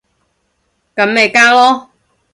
[0.95, 1.89] 咁咪加囉